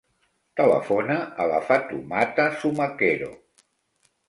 [0.61, 3.31] Telefona a la Fatoumata Zumaquero.